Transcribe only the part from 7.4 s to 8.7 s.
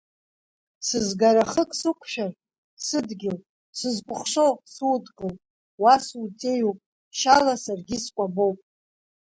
саргьы скәабоуп.